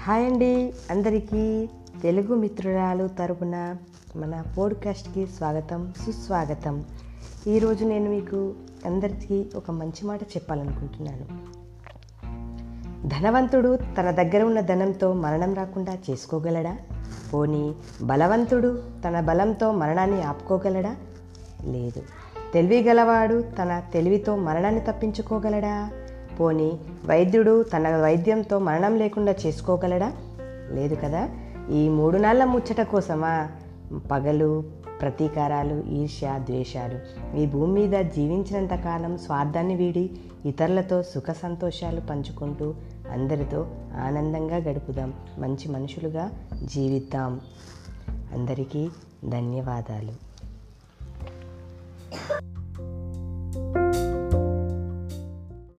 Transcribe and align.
Hi 0.00 0.32
అండి. 0.32 0.72
అందరికీ 0.90 1.68
తెలుగు 2.02 2.34
మిత్రురాలు 2.34 3.08
తరపున 3.08 3.76
మన 4.16 4.44
పోడ్కాస్ట్కి 4.58 5.26
స్వాగతం 5.26 5.92
సుస్వాగతం. 6.06 6.84
ఈరోజు 7.46 7.84
నేను 7.84 8.10
మీకు 8.10 8.54
అందరికీ 8.86 9.46
ఒక 9.56 9.70
మంచి 9.70 10.06
మాట 10.06 10.22
చెప్పాలనుకుంటున్నాను. 10.22 11.24
ధనవంతుడు 13.08 13.78
తన 13.98 14.10
దగ్గర 14.10 14.42
ఉన్న 14.42 14.60
ధనంతో 14.60 15.12
మరణం 15.12 15.54
రాకుండా 15.54 15.98
చేసుకోగలడా? 16.10 16.76
పోనీ 17.34 17.74
బలవంతుడు 18.02 18.82
తన 19.04 19.20
బలంతో 19.20 19.72
మరణాన్ని 19.72 20.22
ఆపుకోగలడా? 20.22 20.96
లేదు. 21.64 22.02
తెలివి 22.54 22.82
గలవాడు 22.82 23.44
తన 23.62 23.82
తెలివితో 23.92 24.36
మరణాన్ని 24.36 24.80
తప్పించుకోగలడా? 24.80 25.90
పోనీ 26.40 26.78
వైద్యుడు 27.06 27.62
తన 27.62 27.96
వైద్యంతో 27.96 28.58
మరణం 28.58 28.98
లేకుండా 28.98 29.34
చేసుకోగలడా? 29.46 30.12
లేదు 30.72 30.94
కదా. 30.94 31.28
ఈ 31.70 31.88
మూడు 31.88 32.18
నాళ్ళ 32.18 32.44
ముచ్చట 32.44 32.80
కోసమా? 32.80 33.48
పగలు 34.10 34.64
ప్రతీకారాలు 35.00 35.82
ఈర్ష్య 35.82 36.38
ద్వేషాలు. 36.38 37.36
ఈ 37.36 37.46
భూమి 37.46 37.72
మీద 37.72 38.04
జీవించినంత 38.04 38.74
కాలం 38.74 39.18
స్వార్థాన్ని 39.18 39.74
వీడి 39.74 40.10
ఇతరులతో 40.44 41.02
సుఖ 41.02 41.30
సంతోషాలు 41.30 42.00
పంచుకుంటూ 42.00 42.74
అందరితో 43.10 43.66
ఆనందంగా 44.00 44.56
గడుపుదాం. 44.56 45.14
మంచి 45.38 45.68
మనుషులుగా 45.68 46.30
జీవిద్దాం. 46.64 47.40
అందరికీ 48.08 48.88
ధన్యవాదాలు. 49.28 50.30